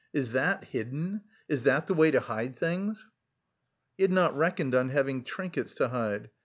Is 0.13 0.31
that 0.31 0.63
hidden? 0.63 1.25
Is 1.47 1.61
that 1.61 1.85
the 1.85 1.93
way 1.93 2.09
to 2.09 2.21
hide 2.21 2.57
things?" 2.57 3.05
He 3.99 4.03
had 4.03 4.11
not 4.11 4.35
reckoned 4.35 4.73
on 4.73 4.89
having 4.89 5.23
trinkets 5.23 5.75
to 5.75 5.89
hide. 5.89 6.31